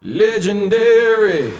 [0.00, 1.50] Legendary.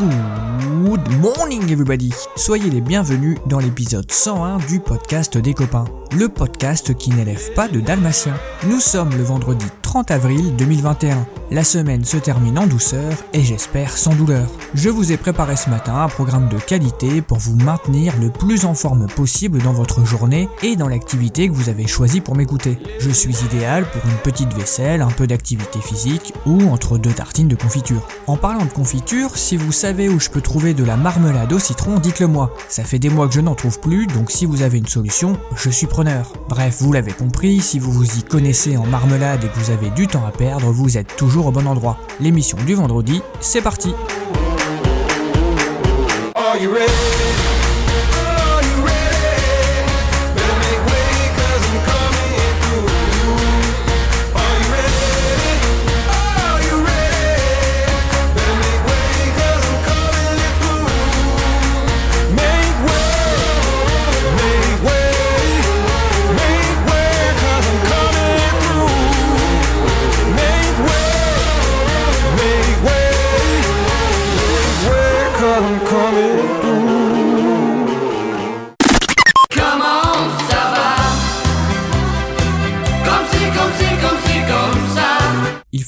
[0.00, 5.84] Good morning everybody Soyez les bienvenus dans l'épisode 101 du podcast des copains,
[6.18, 8.34] le podcast qui n'élève pas de dalmatiens.
[8.66, 11.24] Nous sommes le vendredi 30 avril 2021.
[11.52, 14.48] La semaine se termine en douceur et j'espère sans douleur.
[14.74, 18.64] Je vous ai préparé ce matin un programme de qualité pour vous maintenir le plus
[18.64, 22.76] en forme possible dans votre journée et dans l'activité que vous avez choisi pour m'écouter.
[22.98, 27.46] Je suis idéal pour une petite vaisselle, un peu d'activité physique ou entre deux tartines
[27.46, 28.08] de confiture.
[28.26, 31.60] En parlant de confiture, si vous savez où je peux trouver de la marmelade au
[31.60, 32.52] citron, dites-le moi.
[32.68, 35.38] Ça fait des mois que je n'en trouve plus, donc si vous avez une solution,
[35.54, 36.32] je suis preneur.
[36.48, 39.83] Bref, vous l'avez compris, si vous vous y connaissez en marmelade et que vous avez
[39.90, 41.98] du temps à perdre, vous êtes toujours au bon endroit.
[42.20, 43.94] L'émission du vendredi, c'est parti?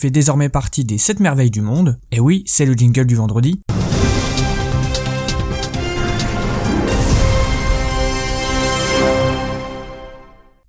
[0.07, 3.61] Fait désormais partie des 7 merveilles du monde, et oui, c'est le jingle du vendredi.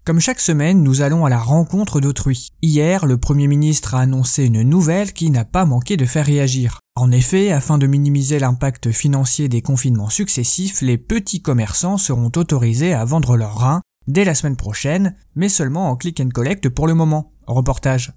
[0.05, 2.49] Comme chaque semaine, nous allons à la rencontre d'autrui.
[2.63, 6.79] Hier, le Premier ministre a annoncé une nouvelle qui n'a pas manqué de faire réagir.
[6.95, 12.93] En effet, afin de minimiser l'impact financier des confinements successifs, les petits commerçants seront autorisés
[12.93, 16.87] à vendre leurs reins dès la semaine prochaine, mais seulement en click and collect pour
[16.87, 17.33] le moment.
[17.45, 18.13] Reportage.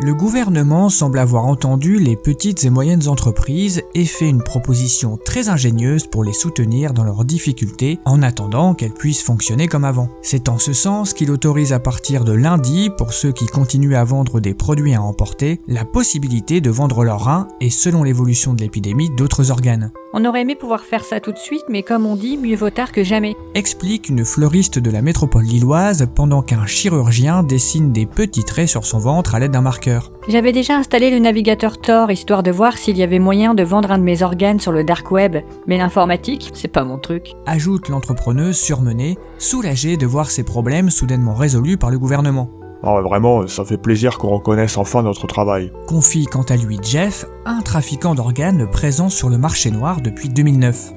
[0.00, 5.48] Le gouvernement semble avoir entendu les petites et moyennes entreprises et fait une proposition très
[5.48, 10.08] ingénieuse pour les soutenir dans leurs difficultés en attendant qu'elles puissent fonctionner comme avant.
[10.20, 14.02] C'est en ce sens qu'il autorise à partir de lundi, pour ceux qui continuent à
[14.02, 18.62] vendre des produits à emporter, la possibilité de vendre leurs reins et selon l'évolution de
[18.62, 19.92] l'épidémie d'autres organes.
[20.12, 22.70] On aurait aimé pouvoir faire ça tout de suite, mais comme on dit, mieux vaut
[22.70, 23.36] tard que jamais.
[23.54, 28.86] Explique une fleuriste de la métropole lilloise pendant qu'un chirurgien dessine des petits traits sur
[28.86, 29.83] son ventre à l'aide d'un marqueur.
[30.28, 33.90] J'avais déjà installé le navigateur Tor histoire de voir s'il y avait moyen de vendre
[33.90, 35.36] un de mes organes sur le dark web,
[35.66, 37.32] mais l'informatique, c'est pas mon truc.
[37.46, 42.50] ajoute l'entrepreneuse surmenée, soulagée de voir ses problèmes soudainement résolus par le gouvernement.
[42.82, 45.72] Ah vraiment, ça fait plaisir qu'on reconnaisse enfin notre travail.
[45.86, 50.92] Confie quant à lui Jeff, un trafiquant d'organes présent sur le marché noir depuis 2009.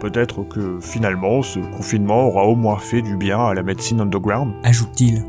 [0.00, 4.54] Peut-être que finalement, ce confinement aura au moins fait du bien à la médecine underground.
[4.64, 5.22] Ajoute-t-il.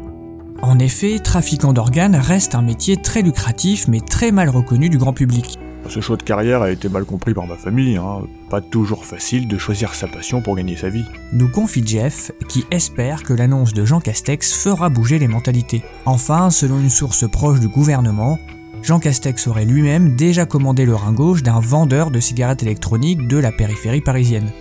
[0.62, 5.14] En effet, trafiquant d'organes reste un métier très lucratif mais très mal reconnu du grand
[5.14, 5.60] public.
[5.90, 8.22] Ce choix de carrière a été mal compris par ma famille, hein.
[8.50, 11.04] Pas toujours facile de choisir sa passion pour gagner sa vie.
[11.34, 15.84] Nous confie Jeff, qui espère que l'annonce de Jean Castex fera bouger les mentalités.
[16.06, 18.40] Enfin, selon une source proche du gouvernement,
[18.82, 23.38] Jean Castex aurait lui-même déjà commandé le rein gauche d'un vendeur de cigarettes électroniques de
[23.38, 24.52] la périphérie parisienne.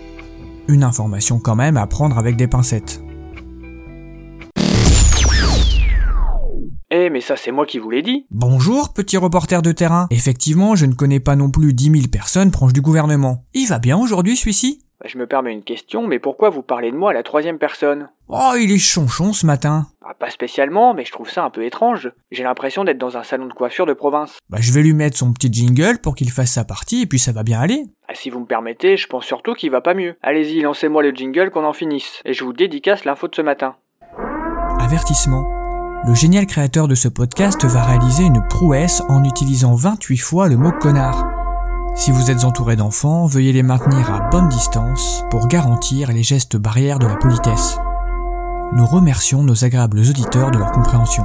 [0.68, 3.02] Une information quand même à prendre avec des pincettes.
[7.22, 8.26] Ça, c'est moi qui vous l'ai dit.
[8.30, 10.06] Bonjour, petit reporter de terrain.
[10.10, 13.44] Effectivement, je ne connais pas non plus 10 000 personnes proches du gouvernement.
[13.54, 14.82] Il va bien aujourd'hui, celui-ci?
[15.00, 17.58] Bah, Je me permets une question, mais pourquoi vous parlez de moi à la troisième
[17.58, 18.08] personne?
[18.28, 19.86] Oh, il est chonchon ce matin.
[20.04, 22.10] Ah, Pas spécialement, mais je trouve ça un peu étrange.
[22.30, 24.38] J'ai l'impression d'être dans un salon de coiffure de province.
[24.50, 27.18] Bah, je vais lui mettre son petit jingle pour qu'il fasse sa partie et puis
[27.18, 27.84] ça va bien aller.
[28.08, 30.14] Ah, si vous me permettez, je pense surtout qu'il va pas mieux.
[30.22, 32.20] Allez-y, lancez-moi le jingle qu'on en finisse.
[32.24, 33.74] Et je vous dédicace l'info de ce matin.
[34.80, 35.46] Avertissement.
[36.04, 40.56] Le génial créateur de ce podcast va réaliser une prouesse en utilisant 28 fois le
[40.56, 41.28] mot connard.
[41.94, 46.56] Si vous êtes entouré d'enfants, veuillez les maintenir à bonne distance pour garantir les gestes
[46.56, 47.78] barrières de la politesse.
[48.72, 51.24] Nous remercions nos agréables auditeurs de leur compréhension.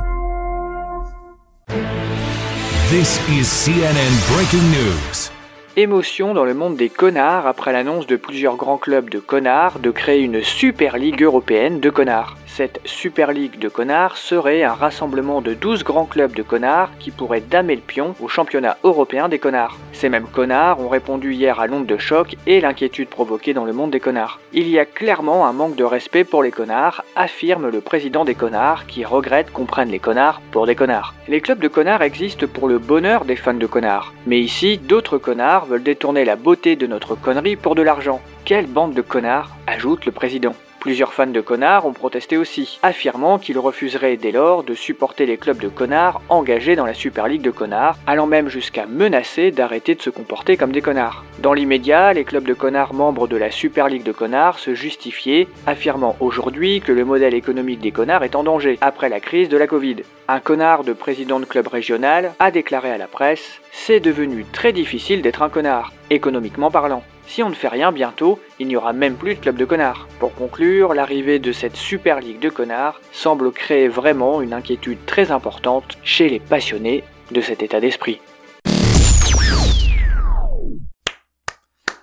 [5.80, 9.92] Émotion dans le monde des connards après l'annonce de plusieurs grands clubs de connards de
[9.92, 12.36] créer une Super Ligue européenne de connards.
[12.48, 17.12] Cette Super League de connards serait un rassemblement de 12 grands clubs de connards qui
[17.12, 19.78] pourraient damer le pion au championnat européen des connards.
[19.98, 23.74] Ces mêmes connards ont répondu hier à l'onde de choc et l'inquiétude provoquée dans le
[23.74, 24.40] monde des connards.
[24.54, 28.36] Il y a clairement un manque de respect pour les connards, affirme le président des
[28.36, 31.16] connards qui regrette qu'on prenne les connards pour des connards.
[31.28, 34.14] Les clubs de connards existent pour le bonheur des fans de connards.
[34.28, 38.22] Mais ici, d'autres connards veulent détourner la beauté de notre connerie pour de l'argent.
[38.46, 40.54] Quelle bande de connards ajoute le président.
[40.88, 45.36] Plusieurs fans de connards ont protesté aussi, affirmant qu'ils refuseraient dès lors de supporter les
[45.36, 49.96] clubs de connards engagés dans la Super League de connards, allant même jusqu'à menacer d'arrêter
[49.96, 51.26] de se comporter comme des connards.
[51.40, 55.50] Dans l'immédiat, les clubs de connards membres de la Super League de connards se justifiaient,
[55.66, 59.58] affirmant aujourd'hui que le modèle économique des connards est en danger après la crise de
[59.58, 59.98] la Covid.
[60.30, 64.72] Un connard de président de club régional a déclaré à la presse C'est devenu très
[64.72, 67.04] difficile d'être un connard, économiquement parlant.
[67.28, 70.08] Si on ne fait rien bientôt, il n'y aura même plus de club de connards.
[70.18, 75.30] Pour conclure, l'arrivée de cette Super Ligue de connards semble créer vraiment une inquiétude très
[75.30, 78.22] importante chez les passionnés de cet état d'esprit.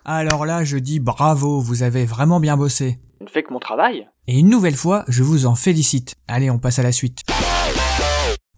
[0.05, 2.99] Alors là, je dis bravo, vous avez vraiment bien bossé.
[3.21, 4.07] Je ne fais que mon travail.
[4.27, 6.15] Et une nouvelle fois, je vous en félicite.
[6.29, 7.23] Allez, on passe à la suite.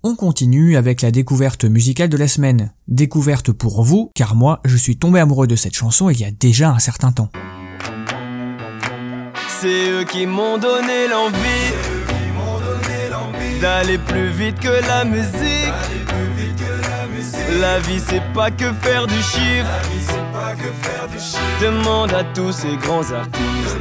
[0.08, 2.72] On continue avec la découverte musicale de la semaine.
[2.86, 6.30] Découverte pour vous, car moi, je suis tombé amoureux de cette chanson il y a
[6.30, 7.28] déjà un certain temps.
[9.48, 11.72] C'est eux qui m'ont donné l'envie
[13.60, 15.74] d'aller plus vite que la musique.
[17.60, 19.66] La vie c'est pas que faire du chiffre.
[21.60, 23.76] Demande à tous ces grands artistes.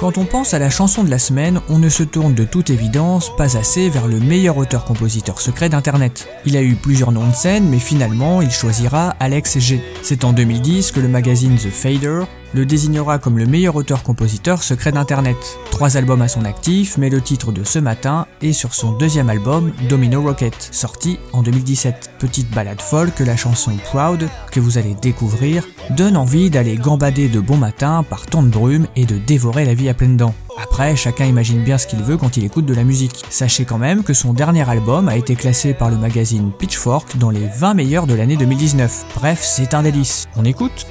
[0.00, 2.70] Quand on pense à la chanson de la semaine, on ne se tourne de toute
[2.70, 6.28] évidence pas assez vers le meilleur auteur-compositeur secret d'Internet.
[6.46, 9.82] Il a eu plusieurs noms de scène, mais finalement, il choisira Alex G.
[10.02, 12.20] C'est en 2010 que le magazine The Fader
[12.54, 15.36] le désignera comme le meilleur auteur-compositeur secret d'Internet.
[15.70, 19.30] Trois albums à son actif, mais le titre de ce matin est sur son deuxième
[19.30, 22.10] album, Domino Rocket, sorti en 2017.
[22.18, 27.28] Petite balade folle que la chanson Proud, que vous allez découvrir, donne envie d'aller gambader
[27.28, 30.34] de bon matin par temps de brume et de dévorer la vie à pleines dents.
[30.60, 33.24] Après, chacun imagine bien ce qu'il veut quand il écoute de la musique.
[33.30, 37.30] Sachez quand même que son dernier album a été classé par le magazine Pitchfork dans
[37.30, 39.06] les 20 meilleurs de l'année 2019.
[39.14, 40.26] Bref, c'est un délice.
[40.36, 40.86] On écoute?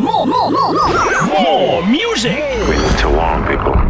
[0.00, 3.81] more, more, more, more, more, more music with Tawong people.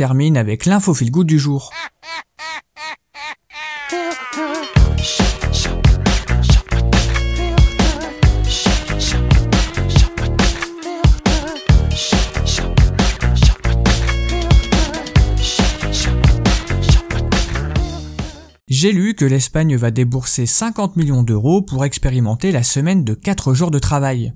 [0.00, 1.70] Termine avec l'info feel good du jour.
[18.68, 23.52] J'ai lu que l'Espagne va débourser 50 millions d'euros pour expérimenter la semaine de 4
[23.52, 24.32] jours de travail.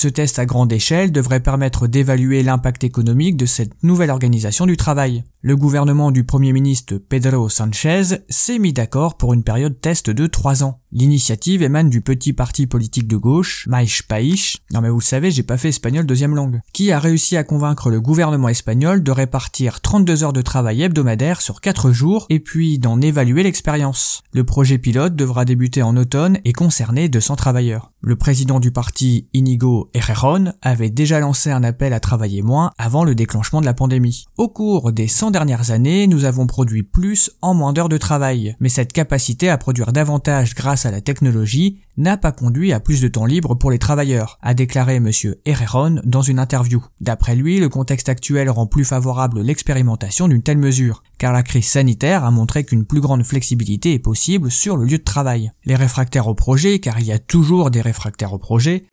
[0.00, 4.76] Ce test à grande échelle devrait permettre d'évaluer l'impact économique de cette nouvelle organisation du
[4.76, 5.24] travail.
[5.48, 10.26] Le gouvernement du Premier ministre Pedro Sanchez s'est mis d'accord pour une période test de
[10.26, 10.80] 3 ans.
[10.92, 15.42] L'initiative émane du petit parti politique de gauche, Maïch Païch, non mais vous savez, j'ai
[15.42, 19.80] pas fait espagnol deuxième langue, qui a réussi à convaincre le gouvernement espagnol de répartir
[19.80, 24.22] 32 heures de travail hebdomadaire sur 4 jours et puis d'en évaluer l'expérience.
[24.32, 27.92] Le projet pilote devra débuter en automne et concerner 200 travailleurs.
[28.00, 33.04] Le président du parti, Inigo Errejón, avait déjà lancé un appel à travailler moins avant
[33.04, 34.26] le déclenchement de la pandémie.
[34.36, 38.56] Au cours des 100 dernières années, nous avons produit plus en moins d'heures de travail,
[38.58, 43.00] mais cette capacité à produire davantage grâce à la technologie n'a pas conduit à plus
[43.00, 46.84] de temps libre pour les travailleurs, a déclaré monsieur Herreron dans une interview.
[47.00, 51.68] D'après lui, le contexte actuel rend plus favorable l'expérimentation d'une telle mesure, car la crise
[51.68, 55.52] sanitaire a montré qu'une plus grande flexibilité est possible sur le lieu de travail.
[55.64, 58.86] Les réfractaires au projet, car il y a toujours des réfractaires au projet,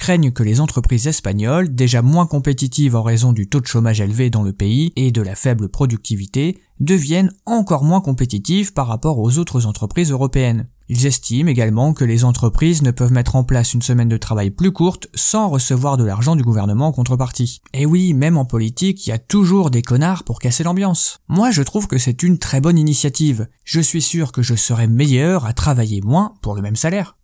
[0.00, 4.30] craignent que les entreprises espagnoles, déjà moins compétitives en raison du taux de chômage élevé
[4.30, 9.38] dans le pays et de la faible productivité, deviennent encore moins compétitives par rapport aux
[9.38, 10.68] autres entreprises européennes.
[10.88, 14.50] Ils estiment également que les entreprises ne peuvent mettre en place une semaine de travail
[14.50, 17.60] plus courte sans recevoir de l'argent du gouvernement en contrepartie.
[17.74, 21.18] Et oui, même en politique, il y a toujours des connards pour casser l'ambiance.
[21.28, 23.48] Moi, je trouve que c'est une très bonne initiative.
[23.64, 27.18] Je suis sûr que je serais meilleur à travailler moins pour le même salaire.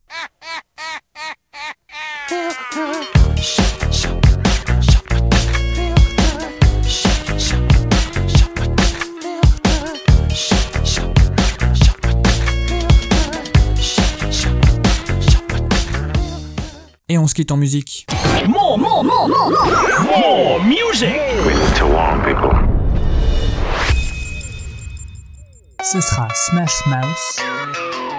[17.08, 18.06] Et on se quitte en musique.
[25.82, 27.40] Ce sera Smash Mouse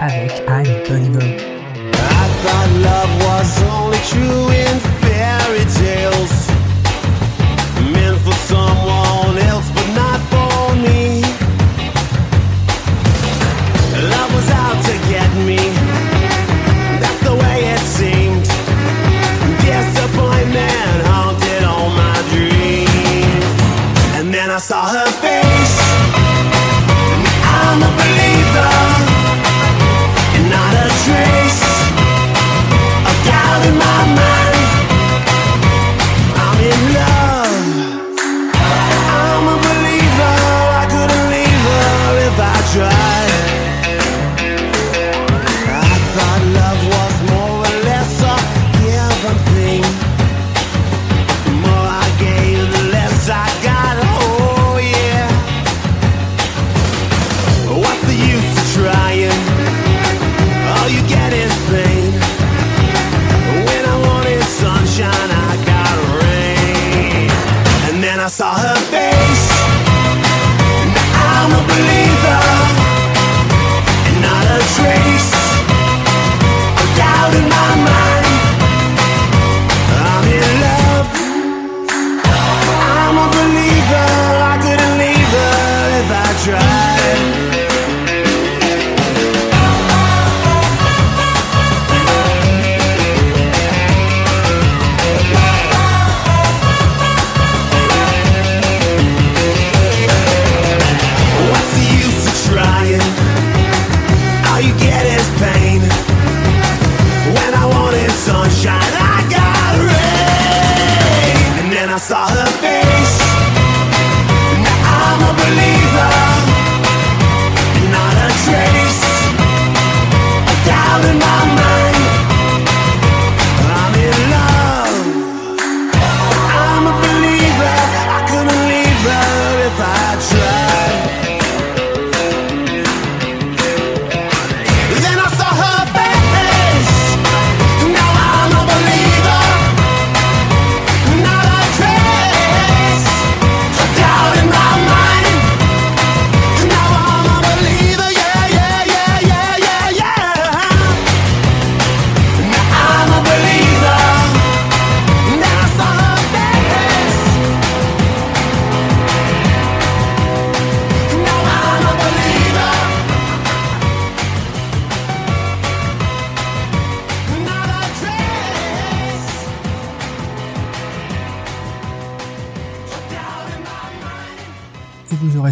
[0.00, 1.57] avec I'm a Believer.
[1.98, 6.57] I thought love was only true in fairy tales.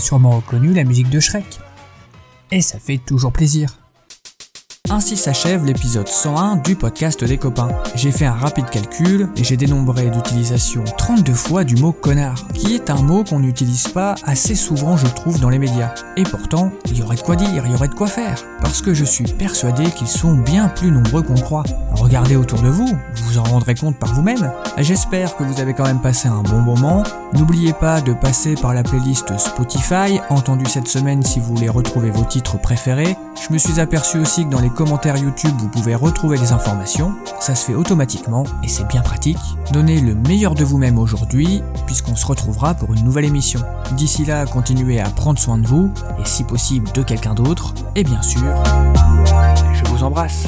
[0.01, 1.61] Sûrement reconnu la musique de Shrek.
[2.51, 3.86] Et ça fait toujours plaisir.
[4.97, 7.69] Ainsi s'achève l'épisode 101 du podcast des copains.
[7.97, 12.75] J'ai fait un rapide calcul et j'ai dénombré d'utilisation 32 fois du mot connard, qui
[12.75, 15.93] est un mot qu'on n'utilise pas assez souvent je trouve dans les médias.
[16.17, 18.81] Et pourtant, il y aurait de quoi dire, il y aurait de quoi faire, parce
[18.81, 21.65] que je suis persuadé qu'ils sont bien plus nombreux qu'on croit.
[21.93, 24.51] Regardez autour de vous, vous vous en rendrez compte par vous-même.
[24.79, 27.03] J'espère que vous avez quand même passé un bon moment.
[27.35, 32.11] N'oubliez pas de passer par la playlist Spotify, entendue cette semaine si vous voulez retrouver
[32.11, 33.15] vos titres préférés.
[33.47, 34.71] Je me suis aperçu aussi que dans les
[35.17, 37.15] YouTube, vous pouvez retrouver les informations.
[37.41, 39.39] Ça se fait automatiquement et c'est bien pratique.
[39.73, 43.61] Donnez le meilleur de vous-même aujourd'hui, puisqu'on se retrouvera pour une nouvelle émission.
[43.93, 47.75] D'ici là, continuez à prendre soin de vous, et si possible de quelqu'un d'autre.
[47.95, 48.43] Et bien sûr,
[49.75, 50.47] je vous embrasse.